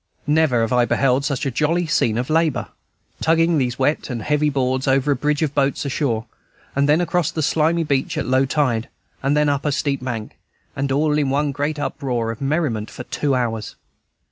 Never 0.25 0.61
have 0.61 0.73
I 0.73 0.85
beheld 0.85 1.25
such 1.25 1.45
a 1.45 1.51
jolly 1.51 1.85
scene 1.85 2.17
of 2.17 2.31
labor. 2.31 2.69
Tugging 3.19 3.59
these 3.59 3.77
wet 3.77 4.09
and 4.09 4.23
heavy 4.23 4.49
boards 4.49 4.87
over 4.87 5.11
a 5.11 5.15
bridge 5.15 5.43
of 5.43 5.53
boats 5.53 5.85
ashore, 5.85 6.25
then 6.75 6.99
across 7.01 7.29
the 7.29 7.43
slimy 7.43 7.83
beach 7.83 8.17
at 8.17 8.25
low 8.25 8.45
tide, 8.47 8.89
then 9.23 9.47
up 9.47 9.63
a 9.63 9.71
steep 9.71 10.03
bank, 10.03 10.39
and 10.75 10.91
all 10.91 11.15
in 11.19 11.29
one 11.29 11.51
great 11.51 11.77
uproar 11.77 12.31
of 12.31 12.41
merriment 12.41 12.89
for 12.89 13.03
two 13.03 13.35
hours. 13.35 13.75